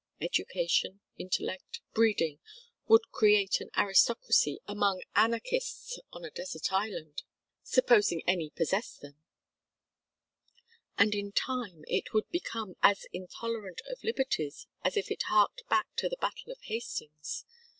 [0.19, 2.39] Education, intellect, breeding,
[2.87, 7.21] would create an aristocracy among anarchists on a desert island
[7.61, 9.21] supposing any possessed them;
[10.97, 15.85] and in time it would become as intolerant of liberties as if it harked back
[15.97, 17.45] to the battle of Hastings.